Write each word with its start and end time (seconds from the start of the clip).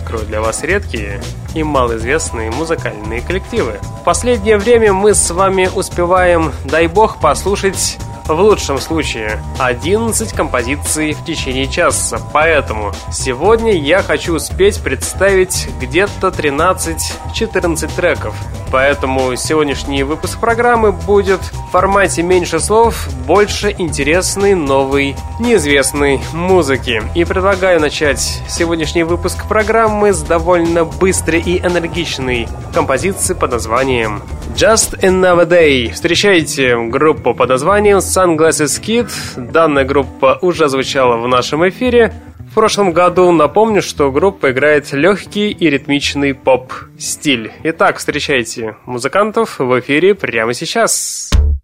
открою 0.00 0.24
для 0.26 0.40
вас 0.40 0.62
редкие 0.62 1.20
и 1.54 1.62
малоизвестные 1.62 2.50
музыкальные 2.50 3.20
коллективы. 3.20 3.78
В 4.00 4.04
последнее 4.04 4.56
время 4.58 4.92
мы 4.92 5.14
с 5.14 5.30
вами 5.30 5.68
успеваем, 5.74 6.52
дай 6.64 6.86
бог, 6.86 7.20
послушать 7.20 7.98
в 8.26 8.40
лучшем 8.40 8.78
случае 8.78 9.42
11 9.58 10.32
композиций 10.32 11.12
в 11.12 11.24
течение 11.24 11.66
часа. 11.66 12.20
Поэтому 12.32 12.92
сегодня 13.12 13.72
я 13.72 14.02
хочу 14.02 14.34
успеть 14.34 14.80
представить 14.80 15.68
где-то 15.80 16.28
13-14 16.28 17.90
треков. 17.96 18.34
Поэтому 18.70 19.34
сегодняшний 19.34 20.04
выпуск 20.04 20.38
программы 20.38 20.92
будет 20.92 21.40
в 21.40 21.70
формате 21.72 22.22
меньше 22.22 22.60
слов, 22.60 23.08
больше 23.26 23.74
интересной, 23.76 24.54
новой, 24.54 25.16
неизвестной 25.40 26.20
музыки. 26.32 27.02
И 27.16 27.24
предлагаю 27.24 27.80
начать 27.80 28.20
сегодняшний 28.48 29.02
выпуск 29.02 29.48
программы 29.48 29.89
с 30.12 30.22
довольно 30.22 30.84
быстрой 30.84 31.40
и 31.40 31.58
энергичной 31.58 32.48
композиции 32.72 33.34
под 33.34 33.50
названием 33.50 34.22
Just 34.54 35.00
Another 35.00 35.46
Day. 35.46 35.92
Встречайте 35.92 36.76
группу 36.76 37.34
под 37.34 37.48
названием 37.50 37.98
Sunglasses 37.98 38.80
Kid. 38.80 39.10
Данная 39.36 39.84
группа 39.84 40.38
уже 40.42 40.68
звучала 40.68 41.16
в 41.16 41.26
нашем 41.28 41.68
эфире. 41.68 42.14
В 42.50 42.54
прошлом 42.54 42.92
году 42.92 43.30
напомню, 43.32 43.82
что 43.82 44.10
группа 44.10 44.52
играет 44.52 44.92
легкий 44.92 45.50
и 45.50 45.70
ритмичный 45.70 46.34
поп-стиль. 46.34 47.52
Итак, 47.64 47.98
встречайте 47.98 48.76
музыкантов 48.86 49.58
в 49.58 49.80
эфире 49.80 50.14
прямо 50.14 50.54
сейчас. 50.54 51.30
Always 51.32 51.59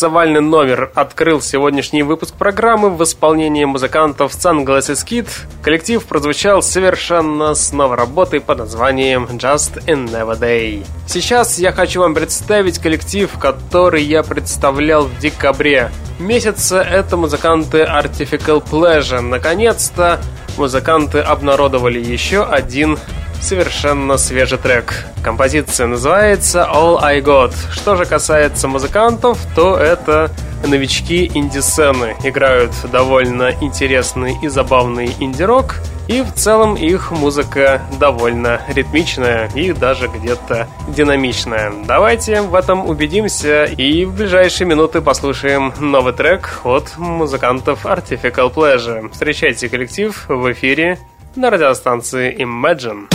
Танцевальный 0.00 0.40
номер 0.40 0.90
открыл 0.94 1.42
сегодняшний 1.42 2.02
выпуск 2.02 2.34
программы 2.34 2.88
в 2.88 3.02
исполнении 3.02 3.66
музыкантов 3.66 4.32
Sunglasses 4.32 5.04
Kid. 5.06 5.28
Коллектив 5.60 6.02
прозвучал 6.02 6.62
совершенно 6.62 7.54
с 7.54 7.70
новой 7.70 7.98
работой 7.98 8.40
под 8.40 8.60
названием 8.60 9.24
Just 9.24 9.84
Another 9.84 10.40
Day. 10.40 10.86
Сейчас 11.06 11.58
я 11.58 11.70
хочу 11.72 12.00
вам 12.00 12.14
представить 12.14 12.78
коллектив, 12.78 13.30
который 13.38 14.02
я 14.02 14.22
представлял 14.22 15.02
в 15.02 15.18
декабре 15.18 15.90
месяца. 16.18 16.80
Это 16.80 17.18
музыканты 17.18 17.80
Artificial 17.82 18.64
Pleasure. 18.64 19.20
Наконец-то 19.20 20.18
музыканты 20.56 21.18
обнародовали 21.18 21.98
еще 22.02 22.46
один 22.46 22.98
совершенно 23.40 24.16
свежий 24.16 24.58
трек. 24.58 25.06
Композиция 25.22 25.86
называется 25.86 26.68
All 26.72 26.98
I 27.02 27.20
Got. 27.20 27.54
Что 27.72 27.96
же 27.96 28.04
касается 28.04 28.68
музыкантов, 28.68 29.38
то 29.54 29.76
это 29.76 30.30
новички 30.66 31.30
инди-сцены. 31.34 32.16
Играют 32.24 32.72
довольно 32.90 33.52
интересный 33.60 34.36
и 34.42 34.48
забавный 34.48 35.14
инди-рок. 35.18 35.76
И 36.08 36.22
в 36.22 36.32
целом 36.34 36.74
их 36.74 37.12
музыка 37.12 37.82
довольно 38.00 38.60
ритмичная 38.68 39.48
и 39.54 39.72
даже 39.72 40.08
где-то 40.08 40.66
динамичная. 40.88 41.72
Давайте 41.86 42.42
в 42.42 42.54
этом 42.54 42.88
убедимся 42.88 43.64
и 43.64 44.04
в 44.04 44.16
ближайшие 44.16 44.66
минуты 44.66 45.02
послушаем 45.02 45.72
новый 45.78 46.12
трек 46.12 46.60
от 46.64 46.96
музыкантов 46.98 47.86
Artificial 47.86 48.52
Pleasure. 48.52 49.08
Встречайте 49.12 49.68
коллектив 49.68 50.24
в 50.28 50.52
эфире 50.52 50.98
на 51.36 51.48
радиостанции 51.48 52.36
Imagine. 52.36 53.06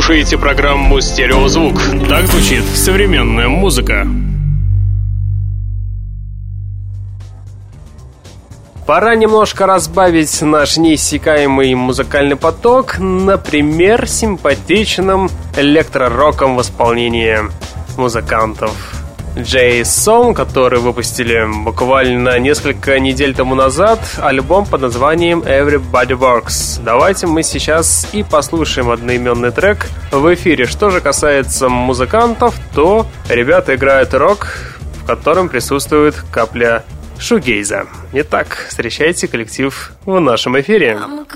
Слушаете 0.00 0.38
программу 0.38 0.98
«Стереозвук». 1.02 1.78
Так 2.08 2.26
звучит 2.26 2.64
современная 2.74 3.48
музыка. 3.48 4.06
Пора 8.86 9.14
немножко 9.14 9.66
разбавить 9.66 10.40
наш 10.40 10.78
неиссякаемый 10.78 11.74
музыкальный 11.74 12.36
поток, 12.36 12.96
например, 12.98 14.08
симпатичным 14.08 15.30
электророком 15.58 16.56
в 16.56 16.62
исполнении 16.62 17.36
музыкантов 17.98 18.89
J-Song, 19.42 20.34
который 20.34 20.80
выпустили 20.80 21.46
буквально 21.64 22.38
несколько 22.38 22.98
недель 23.00 23.34
тому 23.34 23.54
назад, 23.54 23.98
альбом 24.20 24.66
под 24.66 24.82
названием 24.82 25.40
Everybody 25.40 26.18
Works. 26.18 26.80
Давайте 26.84 27.26
мы 27.26 27.42
сейчас 27.42 28.06
и 28.12 28.22
послушаем 28.22 28.90
одноименный 28.90 29.50
трек 29.50 29.88
в 30.10 30.34
эфире. 30.34 30.66
Что 30.66 30.90
же 30.90 31.00
касается 31.00 31.68
музыкантов, 31.68 32.54
то 32.74 33.06
ребята 33.28 33.74
играют 33.74 34.14
рок, 34.14 34.48
в 35.02 35.06
котором 35.06 35.48
присутствует 35.48 36.14
капля 36.30 36.84
шугейза. 37.18 37.86
Итак, 38.12 38.66
встречайте 38.68 39.28
коллектив 39.28 39.92
в 40.04 40.18
нашем 40.20 40.58
эфире. 40.60 40.98
I'm 41.00 41.26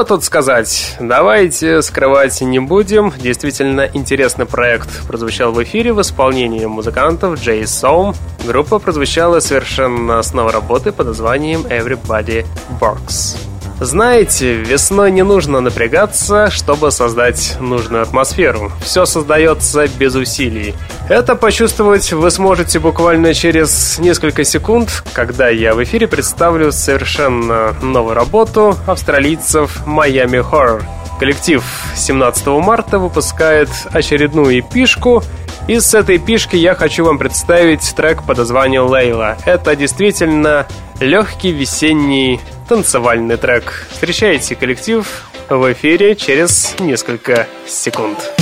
Что 0.00 0.16
тут 0.16 0.24
сказать? 0.24 0.96
Давайте 0.98 1.82
скрывать 1.82 2.40
не 2.40 2.58
будем. 2.58 3.12
Действительно 3.18 3.86
интересный 3.92 4.46
проект 4.46 5.06
прозвучал 5.06 5.52
в 5.52 5.62
эфире 5.62 5.92
в 5.92 6.00
исполнении 6.00 6.64
музыкантов 6.64 7.38
Джей 7.38 7.66
Соум. 7.66 8.14
Группа 8.46 8.78
прозвучала 8.78 9.40
совершенно 9.40 10.22
с 10.22 10.32
новой 10.32 10.52
работы 10.52 10.90
под 10.90 11.08
названием 11.08 11.66
Everybody 11.66 12.46
Works. 12.80 13.36
Знаете, 13.80 14.54
весной 14.54 15.10
не 15.10 15.22
нужно 15.22 15.60
напрягаться, 15.60 16.50
чтобы 16.50 16.90
создать 16.92 17.56
нужную 17.60 18.02
атмосферу. 18.02 18.72
Все 18.82 19.04
создается 19.04 19.86
без 19.86 20.14
усилий. 20.14 20.74
Это 21.10 21.34
почувствовать 21.34 22.12
вы 22.12 22.30
сможете 22.30 22.78
буквально 22.78 23.34
через 23.34 23.98
несколько 23.98 24.44
секунд, 24.44 25.02
когда 25.12 25.48
я 25.48 25.74
в 25.74 25.82
эфире 25.82 26.06
представлю 26.06 26.70
совершенно 26.70 27.74
новую 27.82 28.14
работу 28.14 28.76
австралийцев 28.86 29.84
Miami 29.88 30.48
Horror. 30.48 30.84
Коллектив 31.18 31.64
17 31.96 32.46
марта 32.46 33.00
выпускает 33.00 33.68
очередную 33.92 34.60
эпишку, 34.60 35.24
и 35.66 35.80
с 35.80 35.94
этой 35.94 36.18
эпишки 36.18 36.54
я 36.54 36.76
хочу 36.76 37.04
вам 37.04 37.18
представить 37.18 37.92
трек 37.96 38.22
под 38.22 38.38
названием 38.38 38.86
«Лейла». 38.86 39.36
Это 39.46 39.74
действительно 39.74 40.68
легкий 41.00 41.50
весенний 41.50 42.40
танцевальный 42.68 43.36
трек. 43.36 43.88
Встречайте 43.90 44.54
коллектив 44.54 45.04
в 45.48 45.72
эфире 45.72 46.14
через 46.14 46.76
несколько 46.78 47.48
секунд. 47.66 48.39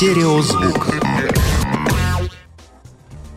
Стереозвук. 0.00 0.86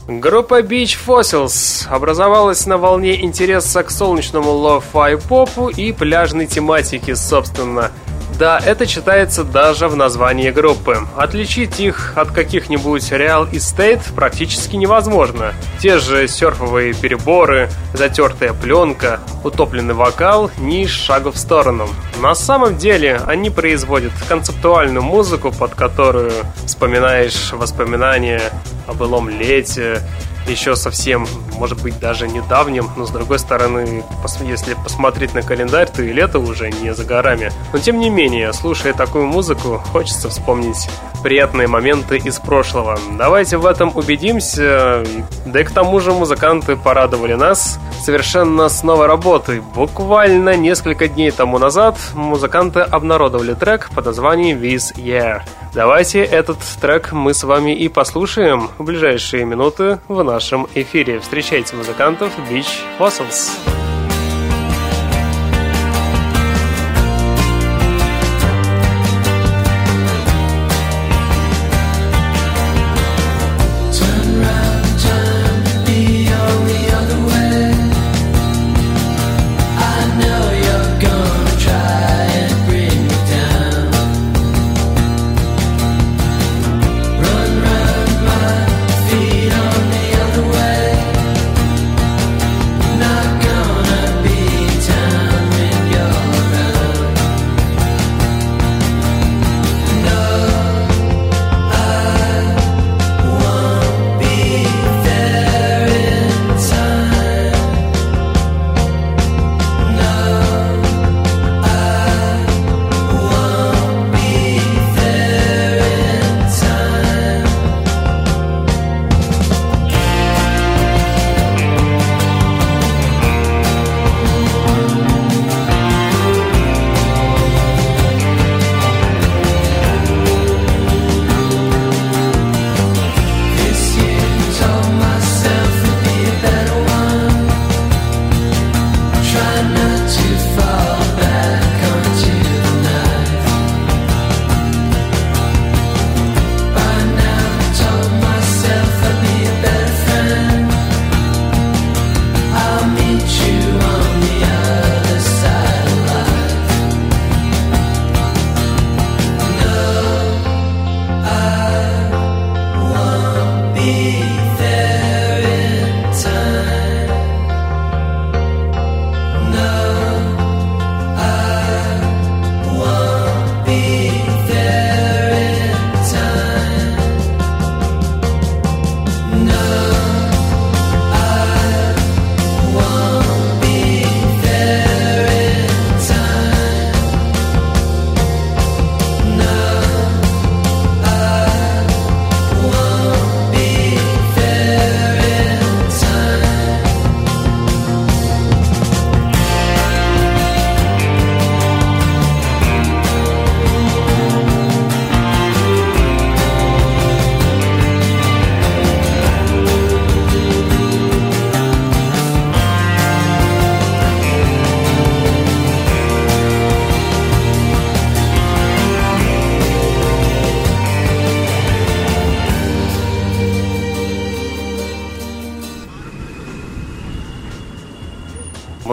Группа 0.08 0.62
Beach 0.62 0.96
Fossils 1.06 1.86
образовалась 1.90 2.66
на 2.66 2.78
волне 2.78 3.22
интереса 3.22 3.84
к 3.84 3.92
солнечному 3.92 4.50
ло-фай 4.50 5.18
попу 5.18 5.68
и 5.68 5.92
пляжной 5.92 6.48
тематике, 6.48 7.18
собственно– 7.18 7.92
да, 8.38 8.60
это 8.60 8.86
читается 8.86 9.44
даже 9.44 9.88
в 9.88 9.96
названии 9.96 10.52
группы. 10.52 10.98
Отличить 11.16 11.80
их 11.80 12.14
от 12.16 12.32
каких-нибудь 12.32 13.12
Real 13.12 13.50
Estate 13.52 14.02
практически 14.14 14.76
невозможно. 14.76 15.54
Те 15.80 16.00
же 16.00 16.28
серфовые 16.28 16.94
переборы, 16.94 17.70
затертая 17.94 18.54
пленка, 18.54 19.20
утопленный 19.44 19.94
вокал, 19.94 20.52
ни 20.60 20.86
шагу 20.86 21.32
в 21.32 21.38
сторону. 21.38 21.88
На 22.22 22.36
самом 22.36 22.78
деле 22.78 23.22
они 23.28 23.50
производят 23.50 24.12
концептуальную 24.28 25.04
музыку, 25.04 25.52
под 25.52 25.76
которую 25.76 26.32
вспоминаешь 26.66 27.52
воспоминания 27.54 28.42
о 28.88 28.94
былом 28.94 29.30
лете, 29.30 30.02
еще 30.48 30.76
совсем, 30.76 31.28
может 31.58 31.82
быть, 31.82 32.00
даже 32.00 32.28
недавним, 32.28 32.90
но 32.98 33.06
с 33.06 33.12
другой 33.12 33.40
стороны, 33.40 34.04
если 34.42 34.74
посмотреть 34.76 35.34
на 35.34 35.42
календарь, 35.42 35.90
то 35.90 36.02
и 36.02 36.12
лето 36.12 36.40
уже 36.40 36.72
не 36.72 36.94
за 36.94 37.04
горами. 37.06 37.52
Но 37.72 37.80
тем 37.80 38.00
не 38.00 38.10
менее, 38.10 38.54
слушая 38.54 38.94
такую 38.94 39.26
музыку, 39.26 39.82
хочется 39.92 40.30
вспомнить 40.30 40.90
приятные 41.24 41.68
моменты 41.68 42.18
из 42.18 42.38
прошлого. 42.40 43.00
Давайте 43.18 43.58
в 43.58 43.66
этом 43.66 43.96
убедимся. 43.96 45.04
Да 45.46 45.62
и 45.62 45.64
к 45.64 45.72
тому 45.72 46.00
же 46.02 46.12
музыканты 46.12 46.76
порадовали 46.76 47.34
нас 47.34 47.80
совершенно 48.04 48.68
с 48.68 48.84
новой 48.84 49.08
работой. 49.08 49.62
Буквально 49.62 50.58
несколько 50.58 51.08
дней 51.08 51.32
тому 51.32 51.58
назад 51.60 51.98
музыканты 52.14 52.82
обнародовали 52.82 53.54
трек 53.54 53.90
под 53.96 54.06
названием 54.06 54.58
This 54.58 54.94
Year. 54.98 55.42
Давайте 55.74 56.24
этот 56.24 56.58
трек 56.82 57.14
мы 57.14 57.34
с 57.34 57.44
вами 57.44 57.72
и 57.72 57.88
послушаем 57.88 58.70
в 58.78 58.84
ближайшие 58.84 59.46
минуты 59.46 60.00
в 60.08 60.22
нашем 60.24 60.33
эфире. 60.74 61.20
Встречайте 61.20 61.76
музыкантов 61.76 62.38
Beach 62.50 62.80
Fossils. 62.98 63.83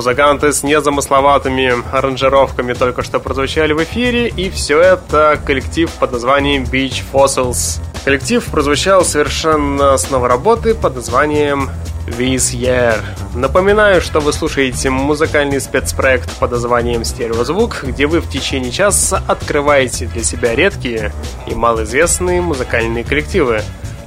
Музыканты 0.00 0.50
с 0.54 0.62
незамысловатыми 0.62 1.74
аранжировками 1.94 2.72
только 2.72 3.02
что 3.02 3.20
прозвучали 3.20 3.74
в 3.74 3.82
эфире, 3.82 4.28
и 4.28 4.48
все 4.48 4.80
это 4.80 5.38
коллектив 5.44 5.90
под 5.90 6.12
названием 6.12 6.62
Beach 6.62 7.02
Fossils. 7.12 7.82
Коллектив 8.02 8.42
прозвучал 8.46 9.04
совершенно 9.04 9.98
с 9.98 10.08
новой 10.10 10.30
работы 10.30 10.74
под 10.74 10.96
названием 10.96 11.68
This 12.06 12.54
Year. 12.54 12.98
Напоминаю, 13.34 14.00
что 14.00 14.20
вы 14.20 14.32
слушаете 14.32 14.88
музыкальный 14.88 15.60
спецпроект 15.60 16.34
под 16.38 16.52
названием 16.52 17.04
«Стереозвук», 17.04 17.82
где 17.82 18.06
вы 18.06 18.20
в 18.20 18.30
течение 18.30 18.72
часа 18.72 19.22
открываете 19.28 20.06
для 20.06 20.22
себя 20.24 20.54
редкие 20.54 21.12
и 21.46 21.54
малоизвестные 21.54 22.40
музыкальные 22.40 23.04
коллективы. 23.04 23.60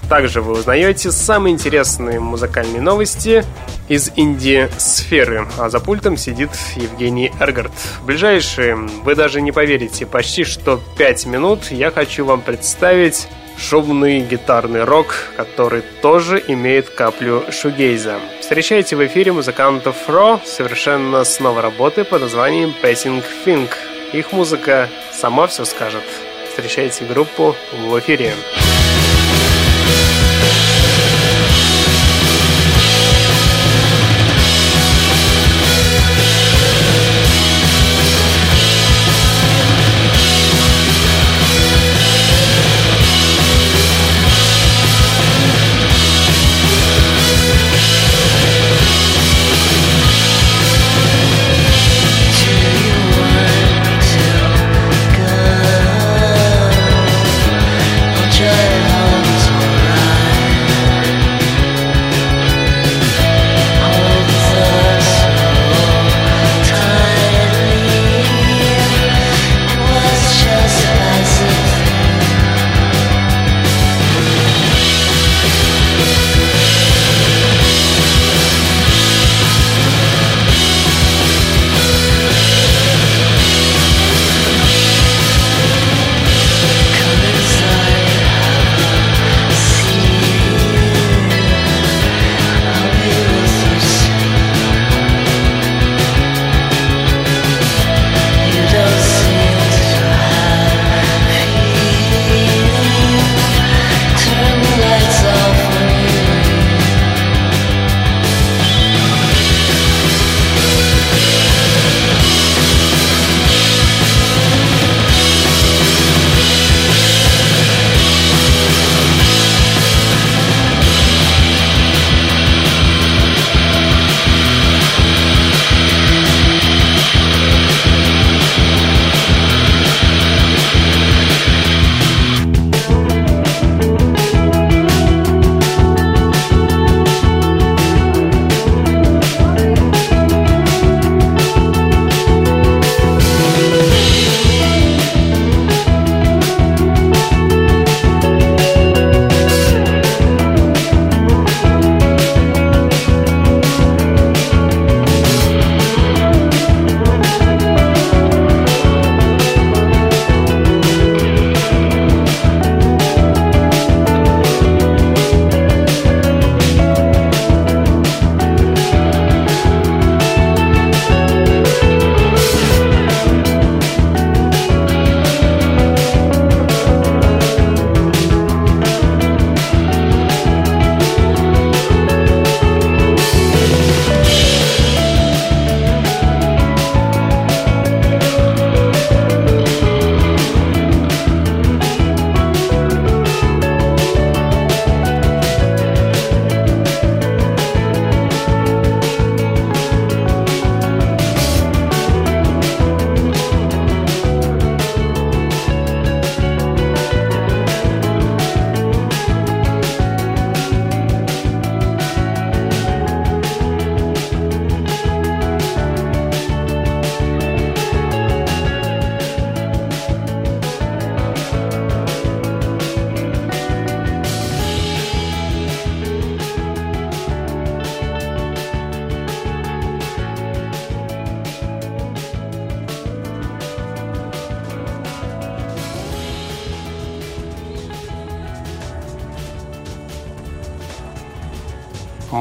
Также 0.10 0.42
вы 0.42 0.54
узнаете 0.54 1.12
самые 1.12 1.54
интересные 1.54 2.20
музыкальные 2.20 2.82
новости 2.82 3.46
из 3.90 4.12
инди-сферы, 4.16 5.48
а 5.58 5.70
за 5.70 5.80
пультом 5.80 6.18
сидит 6.18 6.50
Евгений 6.76 7.32
Эргард. 7.40 7.72
Ближайшие, 8.04 8.76
вы 8.76 9.16
даже 9.16 9.42
не 9.42 9.52
поверите, 9.52 10.06
почти 10.06 10.44
что 10.44 10.80
5 10.98 11.26
минут 11.26 11.72
я 11.72 11.92
хочу 11.92 12.26
вам 12.26 12.42
представить 12.42 13.28
шумный 13.58 14.22
гитарный 14.22 14.84
рок, 14.84 15.16
который 15.38 15.84
тоже 16.02 16.44
имеет 16.48 16.90
каплю 16.90 17.44
шугейза. 17.52 18.20
Встречайте 18.40 18.96
в 18.96 19.06
эфире 19.06 19.32
музыкантов 19.32 19.96
Ро 20.08 20.40
совершенно 20.46 21.24
с 21.24 21.40
новой 21.40 21.62
работы 21.62 22.04
под 22.04 22.22
названием 22.22 22.74
Passing 22.82 23.24
Fink. 23.46 23.70
Их 24.14 24.32
музыка 24.32 24.90
сама 25.12 25.48
все 25.48 25.66
скажет. 25.66 26.04
Встречайте 26.50 27.06
группу 27.06 27.56
в 27.72 28.00
эфире. 28.00 28.34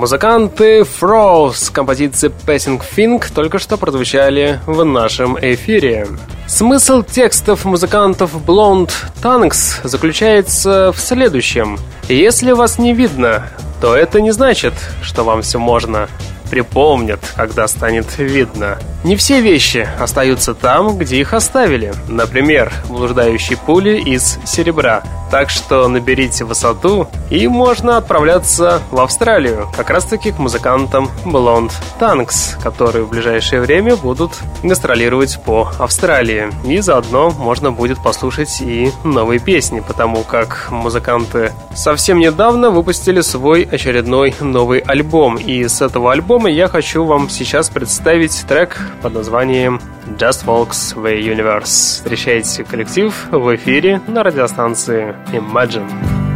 Музыканты 0.02 0.80
Froze 0.80 1.54
с 1.54 1.70
композицией 1.70 2.34
Passing 2.44 2.82
Think 2.96 3.32
только 3.32 3.60
что 3.60 3.76
прозвучали 3.76 4.58
в 4.66 4.84
нашем 4.84 5.38
эфире. 5.40 6.08
Смысл 6.48 7.04
текстов 7.04 7.64
музыкантов 7.64 8.34
Blonde 8.34 8.90
Tanks 9.22 9.78
заключается 9.84 10.90
в 10.90 10.98
следующем. 10.98 11.78
Если 12.08 12.50
вас 12.50 12.80
не 12.80 12.94
видно, 12.94 13.46
то 13.80 13.94
это 13.94 14.20
не 14.20 14.32
значит, 14.32 14.74
что 15.02 15.22
вам 15.22 15.42
все 15.42 15.60
можно 15.60 16.08
припомнят, 16.50 17.20
когда 17.36 17.68
станет 17.68 18.18
видно. 18.18 18.78
Не 19.04 19.16
все 19.16 19.40
вещи 19.40 19.88
остаются 19.98 20.54
там, 20.54 20.96
где 20.96 21.16
их 21.16 21.34
оставили. 21.34 21.92
Например, 22.08 22.72
блуждающие 22.88 23.58
пули 23.58 23.98
из 23.98 24.38
серебра. 24.44 25.02
Так 25.32 25.48
что 25.48 25.88
наберите 25.88 26.44
высоту 26.44 27.08
и 27.30 27.48
можно 27.48 27.96
отправляться 27.96 28.82
в 28.90 29.00
Австралию, 29.00 29.66
как 29.74 29.88
раз 29.88 30.04
таки 30.04 30.30
к 30.30 30.38
музыкантам 30.38 31.10
Blonde 31.24 31.72
Tanks, 31.98 32.62
которые 32.62 33.06
в 33.06 33.08
ближайшее 33.08 33.62
время 33.62 33.96
будут 33.96 34.32
гастролировать 34.62 35.42
по 35.42 35.70
Австралии. 35.78 36.50
И 36.66 36.78
заодно 36.80 37.30
можно 37.30 37.72
будет 37.72 38.02
послушать 38.02 38.60
и 38.60 38.92
новые 39.04 39.40
песни, 39.40 39.80
потому 39.80 40.22
как 40.22 40.68
музыканты 40.70 41.52
совсем 41.74 42.18
недавно 42.18 42.70
выпустили 42.70 43.22
свой 43.22 43.62
очередной 43.62 44.34
новый 44.38 44.80
альбом. 44.80 45.36
И 45.36 45.66
с 45.66 45.80
этого 45.80 46.12
альбома 46.12 46.50
я 46.50 46.68
хочу 46.68 47.04
вам 47.04 47.30
сейчас 47.30 47.70
представить 47.70 48.44
трек 48.46 48.78
под 49.00 49.14
названием 49.14 49.80
Just 50.18 50.44
Walks 50.44 50.94
the 50.94 51.20
Universe. 51.20 51.64
Встречайте 51.64 52.64
коллектив 52.64 53.28
в 53.30 53.54
эфире 53.54 54.00
на 54.08 54.22
радиостанции 54.22 55.14
Imagine. 55.32 56.31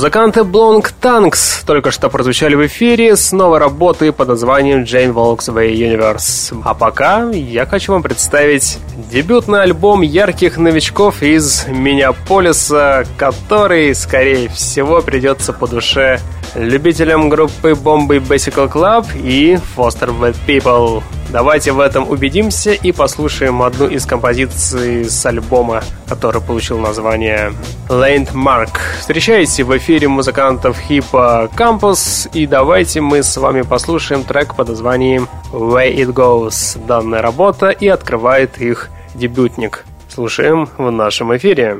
Музыканты 0.00 0.40
Blonk 0.40 0.94
Tanks 1.02 1.62
только 1.66 1.90
что 1.90 2.08
прозвучали 2.08 2.54
в 2.54 2.66
эфире 2.66 3.16
с 3.16 3.32
новой 3.32 3.58
работы 3.58 4.12
под 4.12 4.28
названием 4.28 4.84
Jane 4.84 5.12
Walks 5.12 5.54
the 5.54 5.70
Universe. 5.74 6.58
А 6.64 6.72
пока 6.72 7.28
я 7.28 7.66
хочу 7.66 7.92
вам 7.92 8.02
представить 8.02 8.78
дебютный 9.12 9.60
альбом 9.60 10.00
ярких 10.00 10.56
новичков 10.56 11.22
из 11.22 11.66
Миннеаполиса, 11.68 13.04
который, 13.18 13.94
скорее 13.94 14.48
всего, 14.48 15.02
придется 15.02 15.52
по 15.52 15.66
душе 15.66 16.18
любителям 16.54 17.28
группы 17.28 17.72
Bombay 17.72 18.26
Bicycle 18.26 18.72
Club 18.72 19.04
и 19.22 19.58
Foster 19.76 20.18
Bad 20.18 20.34
People. 20.46 21.02
Давайте 21.32 21.70
в 21.70 21.78
этом 21.78 22.10
убедимся 22.10 22.72
и 22.72 22.90
послушаем 22.90 23.62
одну 23.62 23.86
из 23.86 24.04
композиций 24.04 25.04
с 25.04 25.24
альбома, 25.24 25.82
который 26.08 26.40
получил 26.40 26.78
название 26.78 27.52
Landmark. 27.88 28.70
Встречайте 28.98 29.62
в 29.62 29.76
эфире 29.78 30.08
музыкантов 30.08 30.76
хипа 30.76 31.48
Campus 31.56 32.28
и 32.34 32.46
давайте 32.46 33.00
мы 33.00 33.22
с 33.22 33.36
вами 33.36 33.62
послушаем 33.62 34.24
трек 34.24 34.56
под 34.56 34.70
названием 34.70 35.28
Way 35.52 35.94
It 35.98 36.12
Goes. 36.12 36.84
Данная 36.84 37.22
работа 37.22 37.70
и 37.70 37.86
открывает 37.86 38.60
их 38.60 38.88
дебютник. 39.14 39.84
Слушаем 40.12 40.68
в 40.78 40.90
нашем 40.90 41.36
эфире. 41.36 41.78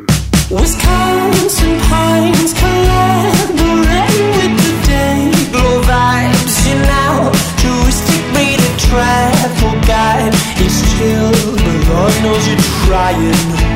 Wisconsin 0.50 1.80
pines 1.90 2.69
Lord 12.00 12.22
knows 12.22 12.48
you're 12.48 12.56
trying. 12.86 13.69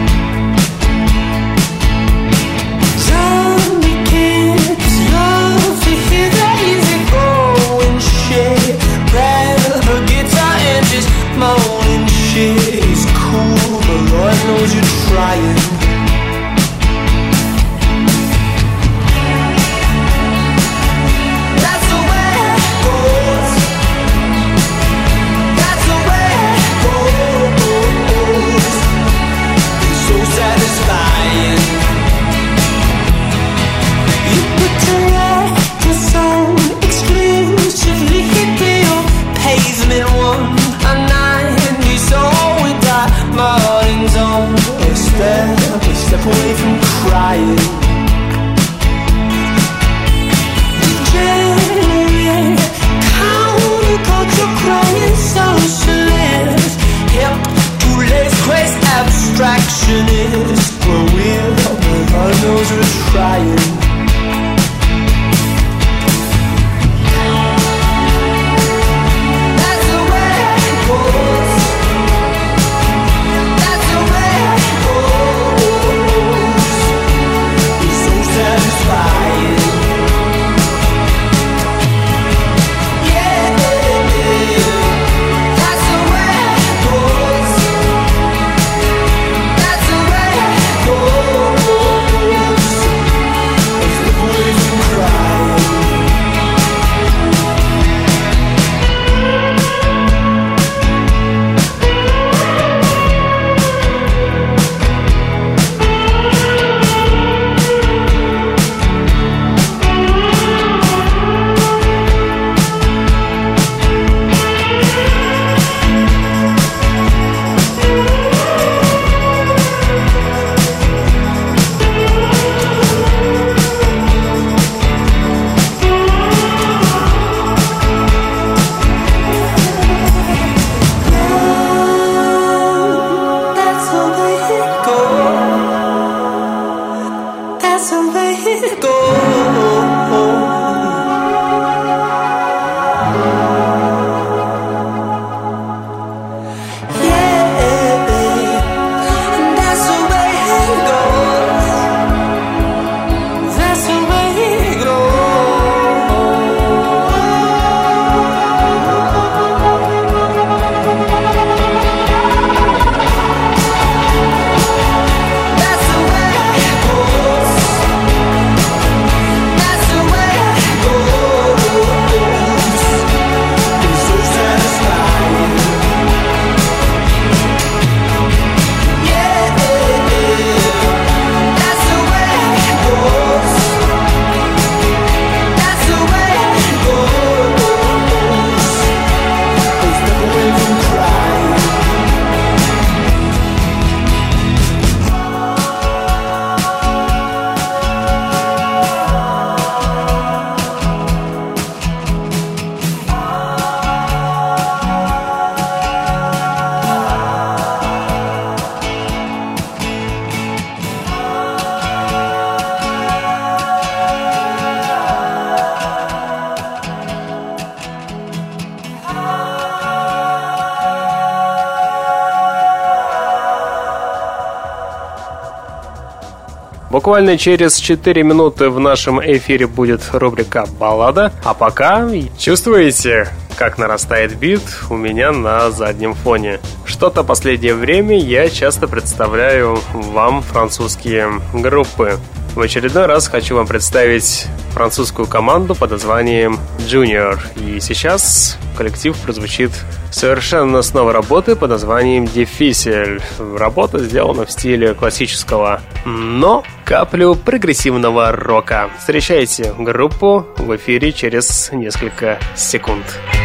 Буквально 227.05 227.36
через 227.36 227.76
4 227.76 228.22
минуты 228.22 228.70
в 228.70 228.80
нашем 228.80 229.20
эфире 229.20 229.66
будет 229.66 230.00
рубрика 230.14 230.64
«Баллада». 230.80 231.34
А 231.44 231.52
пока 231.52 232.09
чувствуете, 232.38 233.28
как 233.59 233.76
нарастает 233.76 234.34
бит 234.38 234.62
у 234.88 234.96
меня 234.96 235.30
на 235.30 235.70
заднем 235.70 236.14
фоне. 236.14 236.61
Что-то 236.86 237.22
последнее 237.22 237.74
время 237.74 238.18
я 238.18 238.48
часто 238.48 238.88
представляю 238.88 239.78
вам 239.92 240.40
французские 240.40 241.28
группы. 241.52 242.18
В 242.55 242.61
очередной 242.61 243.07
раз 243.07 243.26
хочу 243.26 243.57
вам 243.57 243.66
представить 243.66 244.46
французскую 244.70 245.26
команду 245.26 245.74
под 245.74 245.90
названием 245.90 246.61
Junior. 246.78 247.40
И 247.61 247.80
сейчас 247.80 248.59
коллектив 248.76 249.16
прозвучит 249.16 249.72
совершенно 250.12 250.82
с 250.82 250.94
новой 250.94 251.12
работы 251.12 251.57
под 251.57 251.70
названием 251.70 252.24
Difficile. 252.24 253.20
Работа 253.59 253.98
сделана 253.98 254.46
в 254.46 254.52
стиле 254.52 254.94
классического, 254.94 255.80
но 256.05 256.62
каплю 256.84 257.34
прогрессивного 257.34 258.30
рока. 258.30 258.88
Встречайте 259.00 259.74
группу 259.76 260.46
в 260.57 260.76
эфире 260.76 261.12
через 261.12 261.72
несколько 261.72 262.38
секунд. 262.55 263.05
Вы 263.32 263.43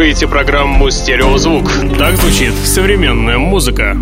слушаете 0.00 0.28
программу 0.28 0.90
«Стереозвук». 0.90 1.70
Так 1.98 2.16
звучит 2.16 2.54
современная 2.54 3.36
музыка. 3.36 3.94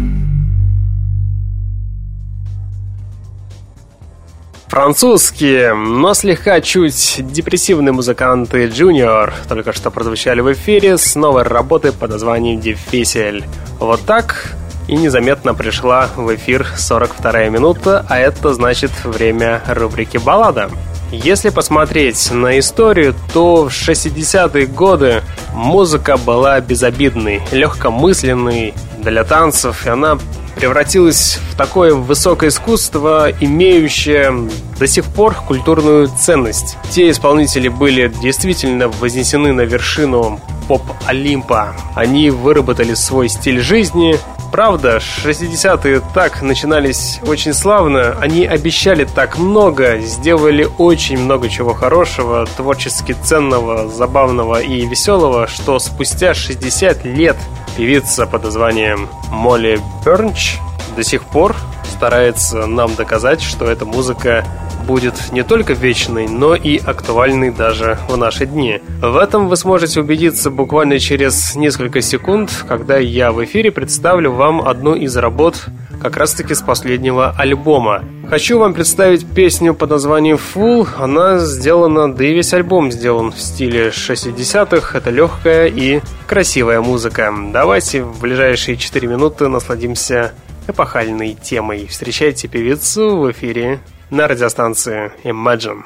Французские, 4.69 5.75
но 5.75 6.15
слегка 6.15 6.61
чуть 6.61 7.17
депрессивные 7.19 7.91
музыканты 7.91 8.67
Junior 8.69 9.33
только 9.49 9.73
что 9.73 9.91
прозвучали 9.91 10.41
в 10.41 10.53
эфире 10.53 10.99
с 10.99 11.17
новой 11.17 11.43
работы 11.43 11.91
под 11.91 12.11
названием 12.11 12.61
«Дефисель». 12.61 13.45
Вот 13.81 14.03
так 14.03 14.55
и 14.87 14.95
незаметно 14.95 15.53
пришла 15.53 16.09
в 16.15 16.33
эфир 16.33 16.65
42 16.77 17.49
минута, 17.49 18.07
а 18.09 18.21
это 18.21 18.55
значит 18.55 18.93
время 19.03 19.63
рубрики 19.67 20.19
«Баллада». 20.19 20.71
Если 21.11 21.49
посмотреть 21.49 22.31
на 22.31 22.59
историю, 22.59 23.15
то 23.33 23.69
в 23.69 23.73
60-е 23.73 24.67
годы 24.67 25.23
музыка 25.55 26.19
была 26.19 26.61
безобидной, 26.61 27.41
легкомысленной 27.51 28.75
для 28.99 29.25
танцев, 29.25 29.87
и 29.87 29.89
она 29.89 30.19
превратилась 30.57 31.39
в 31.51 31.57
такое 31.57 31.95
высокое 31.95 32.51
искусство, 32.51 33.31
имеющее 33.41 34.51
до 34.79 34.87
сих 34.87 35.05
пор 35.07 35.35
культурную 35.35 36.09
ценность. 36.09 36.77
Те 36.91 37.11
исполнители 37.11 37.69
были 37.69 38.13
действительно 38.21 38.89
вознесены 38.89 39.53
на 39.53 39.63
вершину 39.63 40.41
поп-олимпа. 40.67 41.75
Они 41.95 42.31
выработали 42.31 42.95
свой 42.95 43.29
стиль 43.29 43.61
жизни, 43.61 44.19
Правда, 44.51 44.97
60-е 44.97 46.01
так 46.15 46.41
начинались 46.41 47.21
очень 47.27 47.53
славно. 47.53 48.17
Они 48.19 48.47
обещали 48.47 49.05
так 49.05 49.39
много, 49.39 49.99
сделали 49.99 50.67
очень 50.79 51.19
много 51.19 51.49
чего 51.51 51.75
хорошего, 51.75 52.47
творчески 52.57 53.13
ценного, 53.13 53.89
забавного 53.89 54.61
и 54.61 54.87
веселого, 54.87 55.47
что 55.47 55.79
спустя 55.79 56.33
60 56.33 57.05
лет 57.05 57.37
певица 57.77 58.27
под 58.27 58.45
названием 58.45 59.09
Молли 59.31 59.81
Бернч 60.05 60.57
до 60.97 61.05
сих 61.05 61.25
пор 61.25 61.55
старается 61.85 62.67
нам 62.67 62.95
доказать, 62.95 63.43
что 63.43 63.67
эта 63.67 63.85
музыка 63.85 64.45
будет 64.89 65.33
не 65.33 65.45
только 65.45 65.75
вечной, 65.75 66.29
но 66.29 66.55
и 66.55 66.79
актуальной 66.79 67.51
даже 67.51 67.99
в 68.09 68.17
наши 68.17 68.47
дни. 68.47 68.81
В 69.03 69.19
этом 69.19 69.49
вы 69.49 69.57
сможете 69.57 70.01
убедиться 70.01 70.51
буквально 70.51 70.99
через 70.99 71.55
несколько 71.55 72.01
секунд, 72.01 72.65
когда 72.67 72.97
я 72.97 73.31
в 73.31 73.45
эфире 73.45 73.71
представлю 73.71 74.33
вам 74.33 74.67
одну 74.67 74.95
из 74.95 75.15
работ 75.19 75.67
как 76.01 76.17
раз-таки 76.17 76.55
с 76.55 76.63
последнего 76.63 77.35
альбома. 77.37 78.03
Хочу 78.31 78.59
вам 78.59 78.73
представить 78.73 79.27
песню 79.27 79.75
под 79.75 79.91
названием 79.91 80.39
«Full». 80.55 80.89
Она 80.97 81.39
сделана, 81.39 82.11
да 82.13 82.25
и 82.25 82.33
весь 82.33 82.55
альбом 82.55 82.91
сделан 82.91 83.31
в 83.31 83.41
стиле 83.41 83.89
60-х. 83.89 84.97
Это 84.97 85.11
легкая 85.11 85.67
и 85.67 86.01
красивая 86.27 86.81
музыка. 86.81 87.31
Давайте 87.53 88.03
в 88.03 88.21
ближайшие 88.21 88.79
4 88.79 89.07
минуты 89.07 89.49
насладимся 89.49 90.33
эпохальной 90.67 91.35
темой. 91.35 91.87
Встречайте 91.87 92.49
певицу 92.49 93.19
в 93.19 93.31
эфире 93.33 93.81
на 94.11 94.29
радиостанции 94.29 95.11
Imagine. 95.25 95.85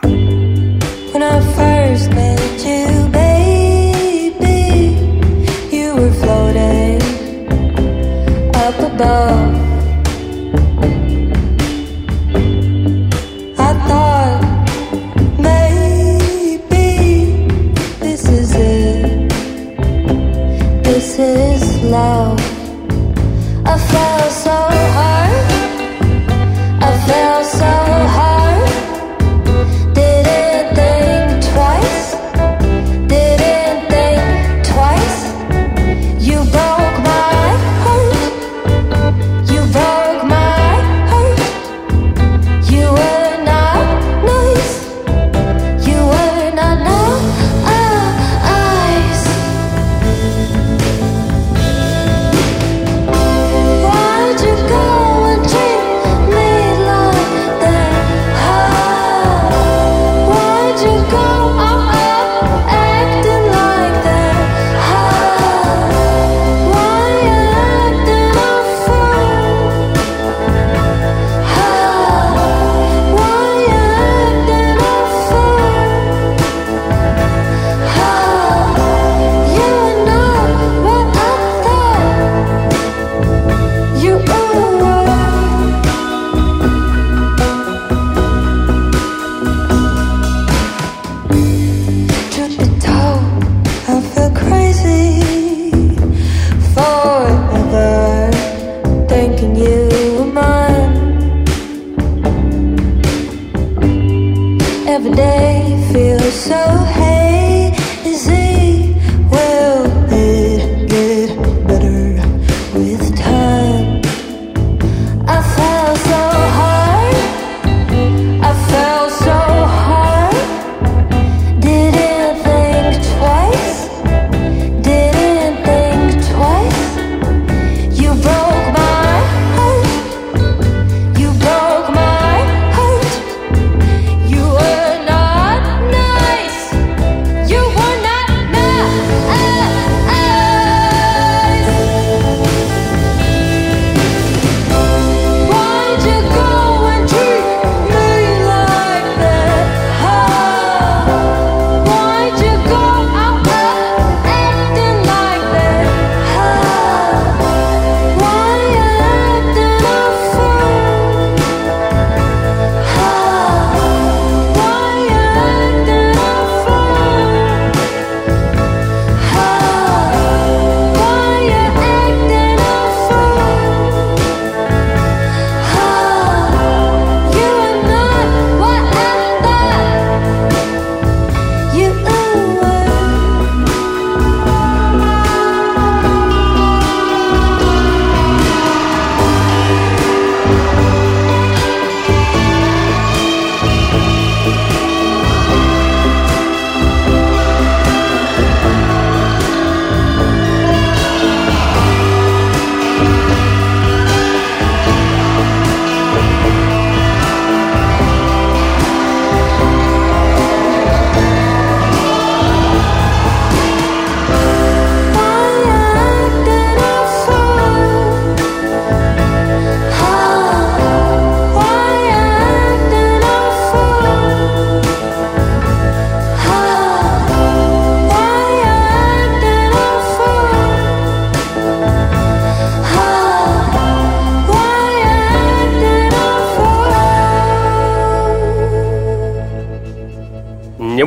When 1.12 1.22
I 1.22 1.40
first 1.56 2.10
met 2.10 2.64
you, 2.64 3.08
baby, 3.08 4.96
you 5.76 5.94
were 5.96 6.12
floating 6.22 7.02
up 8.54 8.78
above. 8.78 9.61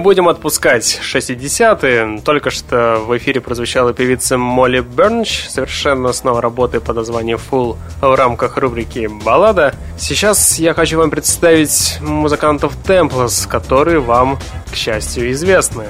Будем 0.06 0.28
отпускать 0.28 1.02
60-е. 1.02 2.22
Только 2.22 2.52
что 2.52 3.04
в 3.08 3.18
эфире 3.18 3.42
прозвучала 3.42 3.92
певица 3.92 4.38
Молли 4.38 4.82
Бернч, 4.82 5.48
совершенно 5.50 6.14
снова 6.14 6.44
работы 6.44 6.80
под 6.80 6.98
названием 6.98 7.40
Full 7.50 7.76
в 8.02 8.16
рамках 8.16 8.58
рубрики 8.58 9.08
«Баллада». 9.08 9.74
Сейчас 9.98 10.60
я 10.60 10.76
хочу 10.76 11.00
вам 11.00 11.10
представить 11.10 11.98
музыкантов 12.02 12.74
Templars, 12.86 13.48
которые 13.50 14.00
вам, 14.00 14.38
к 14.72 14.76
счастью, 14.76 15.32
известны. 15.32 15.86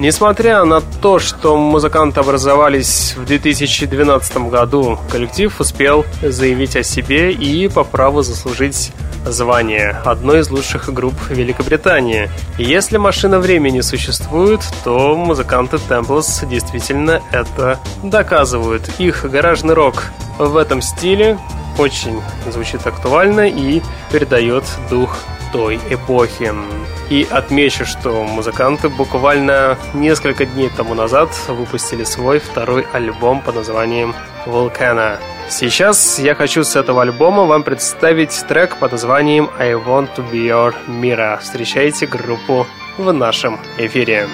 Несмотря 0.00 0.64
на 0.64 0.80
то, 0.80 1.20
что 1.20 1.56
музыканты 1.56 2.18
образовались 2.18 3.14
в 3.16 3.24
2012 3.24 4.48
году, 4.48 4.98
коллектив 5.12 5.60
успел 5.60 6.04
заявить 6.22 6.74
о 6.74 6.82
себе 6.82 7.30
и 7.30 7.68
по 7.68 7.84
праву 7.84 8.22
заслужить 8.22 8.90
звание 9.24 9.96
одной 10.04 10.40
из 10.40 10.50
лучших 10.50 10.92
групп 10.92 11.14
Великобритании. 11.28 12.30
Если 12.58 12.96
машина 12.96 13.38
времени 13.38 13.80
существует, 13.80 14.60
то 14.84 15.16
музыканты 15.16 15.76
Templars 15.76 16.48
действительно 16.48 17.22
это 17.30 17.78
доказывают. 18.02 18.88
Их 18.98 19.24
гаражный 19.30 19.74
рок 19.74 20.04
в 20.38 20.56
этом 20.56 20.82
стиле 20.82 21.38
очень 21.78 22.20
звучит 22.50 22.86
актуально 22.86 23.48
и 23.48 23.82
передает 24.10 24.64
дух 24.90 25.16
той 25.52 25.80
эпохи. 25.90 26.52
И 27.08 27.26
отмечу, 27.28 27.84
что 27.84 28.22
музыканты 28.22 28.88
буквально 28.88 29.76
несколько 29.94 30.46
дней 30.46 30.70
тому 30.76 30.94
назад 30.94 31.30
выпустили 31.48 32.04
свой 32.04 32.38
второй 32.38 32.86
альбом 32.92 33.40
под 33.40 33.56
названием 33.56 34.14
«Volcano». 34.46 35.18
Сейчас 35.48 36.20
я 36.20 36.36
хочу 36.36 36.62
с 36.62 36.76
этого 36.76 37.02
альбома 37.02 37.44
вам 37.44 37.64
представить 37.64 38.44
трек 38.46 38.76
под 38.76 38.92
названием 38.92 39.50
«I 39.58 39.72
Want 39.72 40.10
To 40.16 40.30
Be 40.30 40.46
Your 40.46 40.74
Mira». 40.86 41.40
Встречайте 41.40 42.06
группу 42.06 42.68
в 42.96 43.12
нашем 43.12 43.58
эфире. 43.76 44.28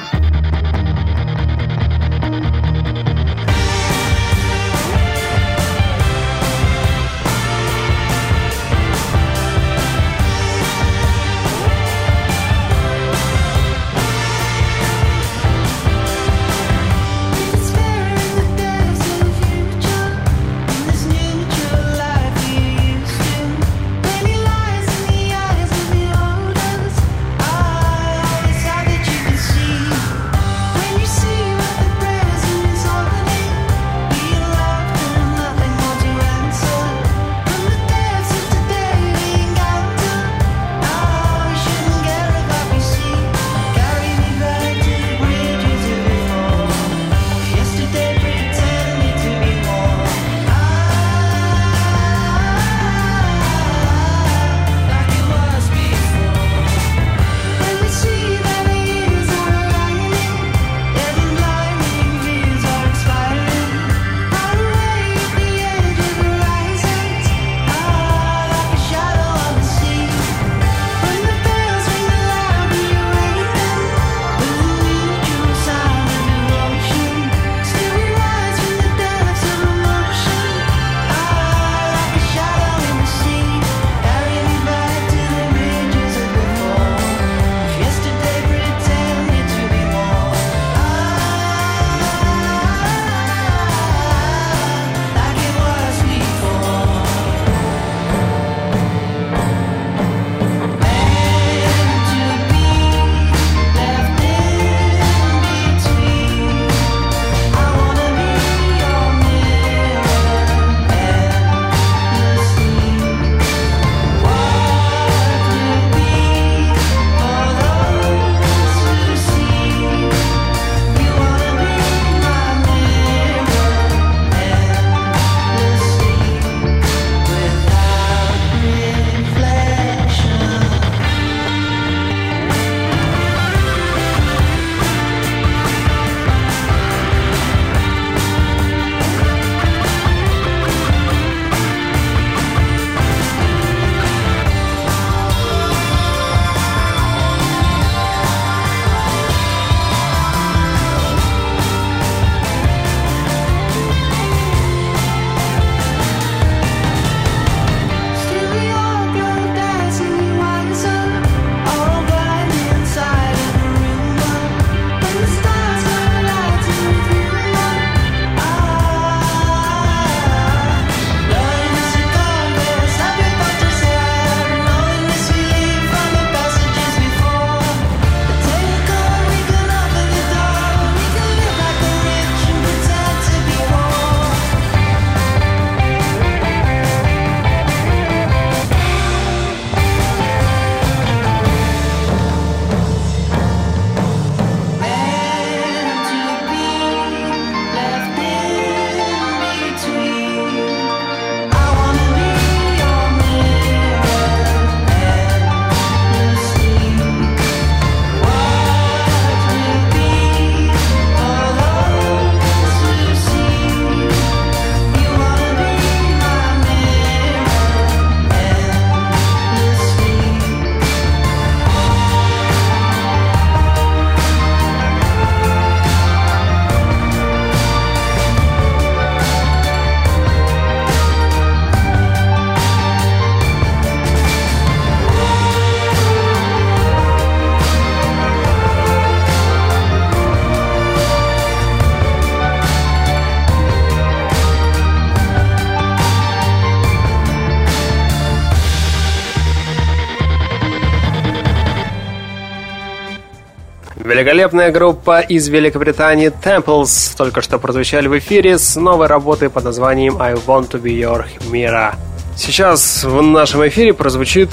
Великолепная 254.07 254.71
группа 254.71 255.19
из 255.19 255.49
Великобритании 255.49 256.31
Temples 256.31 257.17
только 257.17 257.43
что 257.43 257.59
прозвучали 257.59 258.07
в 258.07 258.17
эфире 258.19 258.57
с 258.57 258.77
новой 258.77 259.09
работой 259.09 259.51
под 259.51 259.65
названием 259.65 260.23
I 260.23 260.35
Want 260.35 260.71
To 260.71 260.81
Be 260.81 260.97
Your 260.97 261.25
Mira. 261.51 261.97
Сейчас 262.37 263.03
в 263.03 263.21
нашем 263.21 263.67
эфире 263.67 263.95
прозвучит 263.95 264.51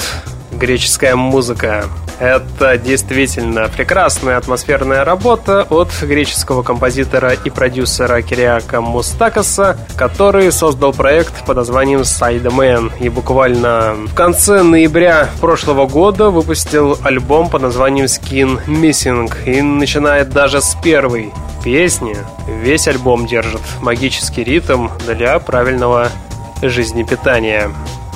греческая 0.54 1.16
музыка. 1.16 1.86
Это 2.20 2.78
действительно 2.78 3.68
прекрасная 3.68 4.38
атмосферная 4.38 5.04
работа 5.04 5.64
от 5.70 5.90
греческого 6.02 6.62
композитора 6.64 7.34
и 7.34 7.50
продюсера 7.50 8.22
Кириака 8.22 8.82
Мустакаса, 8.82 9.78
который 9.98 10.52
создал 10.52 10.94
проект 10.94 11.46
под 11.46 11.58
названием 11.58 12.02
Sideman 12.02 12.92
и 13.00 13.10
буквально 13.10 13.96
в 14.08 14.14
конце 14.14 14.62
ноября 14.64 15.30
прошлого 15.42 15.88
года 15.88 16.30
выпустил 16.30 16.98
альбом 17.04 17.50
под 17.50 17.64
названием 17.64 18.06
Skin 18.06 18.64
Missing 18.68 19.32
и 19.46 19.62
начинает 19.62 20.30
даже 20.30 20.62
с 20.62 20.76
первой 20.84 21.34
песни. 21.64 22.16
Весь 22.48 22.88
альбом 22.88 23.26
держит 23.26 23.62
магический 23.82 24.44
ритм 24.44 24.90
для 25.08 25.40
правильного 25.40 26.10
жизнепитания. 26.62 27.72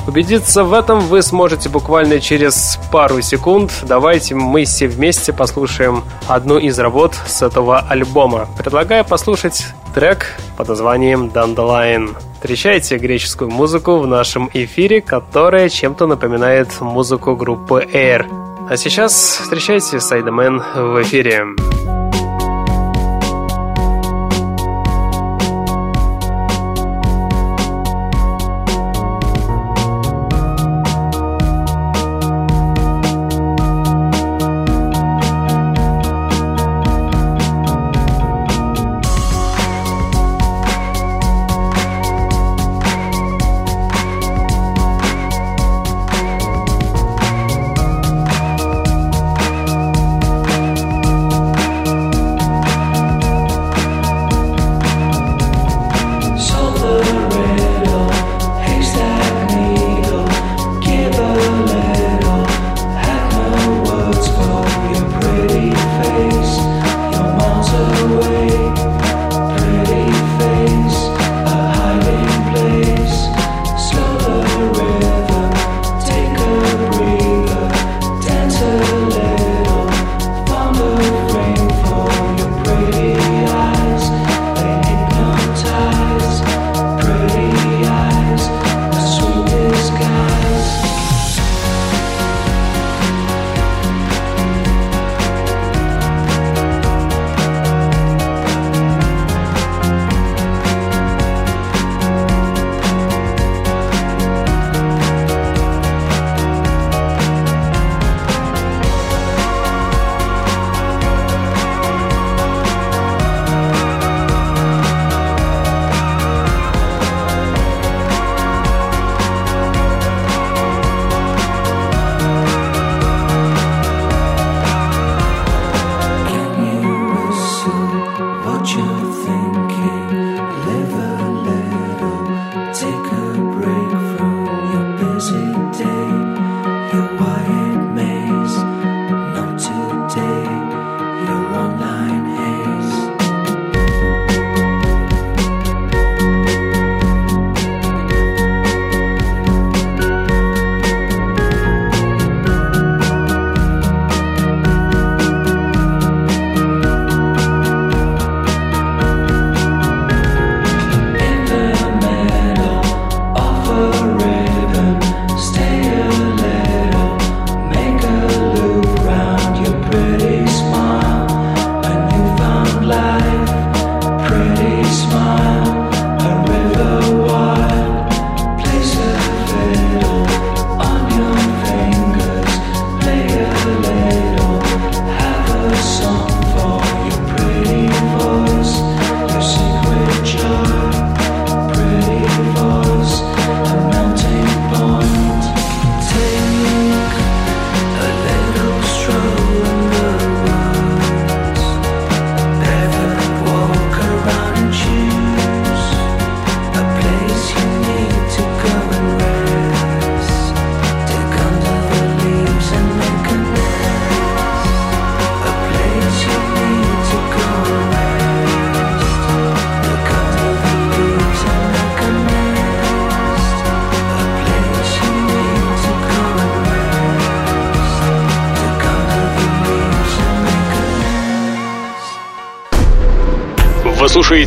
Убедиться 0.08 0.64
в 0.64 0.74
этом 0.74 1.02
вы 1.02 1.22
сможете 1.22 1.68
буквально 1.68 2.22
через 2.22 2.80
пару 2.92 3.22
секунд. 3.22 3.72
Давайте 3.84 4.36
мы 4.36 4.64
все 4.64 4.88
вместе 4.88 5.34
послушаем 5.34 6.04
одну 6.28 6.58
из 6.58 6.80
работ 6.80 7.14
с 7.28 7.42
этого 7.42 7.80
альбома. 7.80 8.48
Предлагаю 8.58 9.04
послушать 9.04 9.68
трек 9.94 10.28
под 10.56 10.70
названием 10.70 11.28
Dandelion. 11.28 12.16
Встречайте 12.36 12.98
греческую 12.98 13.52
музыку 13.52 13.98
в 13.98 14.08
нашем 14.08 14.50
эфире, 14.54 15.02
которая 15.02 15.68
чем-то 15.68 16.08
напоминает 16.08 16.70
музыку 16.80 17.36
группы 17.36 17.86
Air. 17.94 18.26
А 18.70 18.78
сейчас 18.78 19.40
встречайте 19.42 20.00
Сайдамен 20.00 20.62
в 20.74 21.02
эфире. 21.02 21.97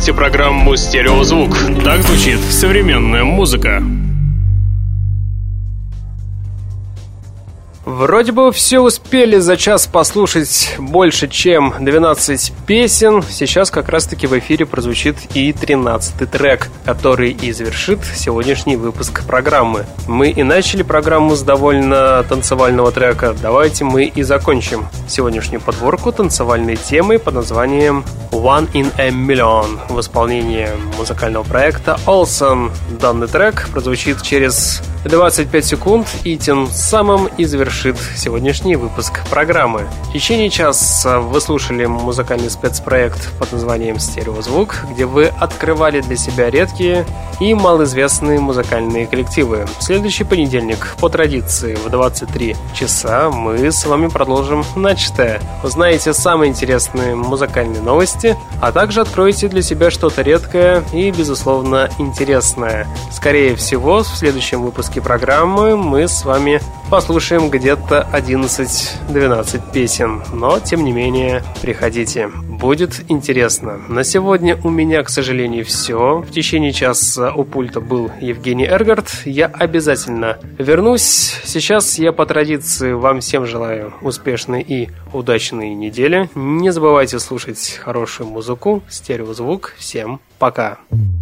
Слушаете 0.01 0.13
программу 0.17 0.75
«Стереозвук». 0.75 1.55
Так 1.83 2.01
звучит 2.01 2.39
современная 2.49 3.23
музыка. 3.23 3.83
Вроде 7.85 8.31
бы 8.31 8.51
все 8.51 8.79
успели 8.79 9.37
за 9.37 9.57
час 9.57 9.85
послушать 9.85 10.75
больше, 10.79 11.27
чем 11.27 11.75
12 11.79 12.51
песен. 12.65 13.21
Сейчас 13.21 13.69
как 13.69 13.89
раз-таки 13.89 14.25
в 14.25 14.37
эфире 14.39 14.65
прозвучит 14.65 15.17
и 15.35 15.53
13 15.53 16.31
трек, 16.31 16.69
который 16.83 17.31
и 17.31 17.51
завершит 17.51 17.99
сегодняшний 18.15 18.77
выпуск 18.77 19.23
программы. 19.27 19.85
Мы 20.07 20.29
и 20.29 20.41
начали 20.41 20.81
программу 20.81 21.35
с 21.35 21.43
довольно 21.43 22.23
танцевального 22.23 22.91
трека. 22.91 23.35
Давайте 23.39 23.83
мы 23.83 24.05
и 24.05 24.23
закончим 24.23 24.87
сегодняшнюю 25.07 25.61
подборку 25.61 26.11
танцевальной 26.11 26.77
темой 26.77 27.19
под 27.19 27.35
названием 27.35 28.03
One 28.31 28.71
in 28.73 28.91
a 28.97 29.09
Million 29.09 29.79
в 29.89 29.99
исполнении 29.99 30.69
музыкального 30.97 31.43
проекта 31.43 31.99
Olsen. 32.07 32.71
Данный 32.99 33.27
трек 33.27 33.67
прозвучит 33.71 34.21
через 34.21 34.81
25 35.03 35.65
секунд 35.65 36.07
и 36.23 36.37
тем 36.37 36.67
самым 36.67 37.27
и 37.37 37.43
завершит 37.43 37.97
сегодняшний 38.15 38.77
выпуск 38.77 39.19
программы. 39.29 39.87
В 40.09 40.13
течение 40.13 40.49
часа 40.49 41.19
вы 41.19 41.41
слушали 41.41 41.85
музыкальный 41.85 42.49
спецпроект 42.49 43.31
под 43.37 43.51
названием 43.51 43.99
«Стереозвук», 43.99 44.85
где 44.91 45.05
вы 45.05 45.25
открывали 45.25 45.99
для 46.01 46.15
себя 46.15 46.49
редкие 46.49 47.05
и 47.41 47.55
малоизвестные 47.55 48.39
музыкальные 48.39 49.07
коллективы. 49.07 49.65
Следующий 49.79 50.23
понедельник, 50.23 50.95
по 51.01 51.09
традиции, 51.09 51.75
в 51.75 51.89
23 51.89 52.55
часа 52.73 53.31
мы 53.31 53.71
с 53.71 53.83
вами 53.85 54.07
продолжим 54.07 54.63
начатое. 54.75 55.41
Узнаете 55.63 56.13
самые 56.13 56.51
интересные 56.51 57.15
музыкальные 57.15 57.81
новости, 57.81 58.37
а 58.61 58.71
также 58.71 59.01
откроете 59.01 59.47
для 59.47 59.63
себя 59.63 59.89
что-то 59.89 60.21
редкое 60.21 60.83
и, 60.93 61.09
безусловно, 61.09 61.89
интересное. 61.97 62.87
Скорее 63.11 63.55
всего, 63.55 64.03
в 64.03 64.07
следующем 64.07 64.61
выпуске 64.61 65.01
программы 65.01 65.75
мы 65.75 66.07
с 66.07 66.23
вами 66.23 66.61
послушаем 66.91 67.49
где-то 67.49 68.05
11-12 68.11 69.71
песен, 69.71 70.21
но, 70.33 70.59
тем 70.59 70.83
не 70.83 70.91
менее, 70.91 71.41
приходите. 71.61 72.27
Будет 72.27 73.09
интересно. 73.09 73.79
На 73.87 74.03
сегодня 74.03 74.57
у 74.61 74.69
меня, 74.69 75.01
к 75.01 75.09
сожалению, 75.09 75.63
все. 75.63 76.17
В 76.19 76.29
течение 76.31 76.73
часа 76.73 77.31
у 77.33 77.45
пульта 77.45 77.79
был 77.79 78.11
Евгений 78.19 78.65
Эргард. 78.65 79.09
Я 79.23 79.45
обязательно 79.45 80.37
вернусь. 80.57 81.39
Сейчас 81.45 81.97
я 81.97 82.11
по 82.11 82.25
традиции 82.25 82.91
вам 82.91 83.21
всем 83.21 83.45
желаю 83.45 83.93
успешной 84.01 84.61
и 84.61 84.89
удачной 85.13 85.73
недели. 85.73 86.29
Не 86.35 86.73
забывайте 86.73 87.19
слушать 87.19 87.79
хорошую 87.81 88.27
музыку, 88.27 88.83
стереозвук. 88.89 89.75
Всем 89.77 90.19
пока. 90.37 90.77
Imagine, 90.91 91.20